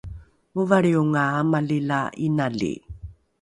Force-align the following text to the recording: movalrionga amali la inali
movalrionga 0.53 1.21
amali 1.39 1.79
la 1.89 2.01
inali 2.25 2.73